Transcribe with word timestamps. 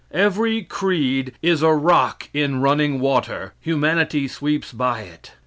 Every 0.15 0.63
creed 0.63 1.33
is 1.43 1.61
a 1.61 1.71
rock 1.75 2.27
in 2.33 2.59
running 2.59 2.99
water; 2.99 3.53
humanity 3.59 4.27
sweeps 4.27 4.73
by 4.73 5.01
it. 5.01 5.33